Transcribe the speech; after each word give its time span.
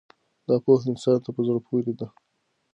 دا 0.47 0.55
پوهه 0.63 0.85
انسان 0.91 1.17
ته 1.23 1.29
په 1.35 1.41
زړه 1.47 1.59
پورې 1.67 1.93
ده. 1.99 2.07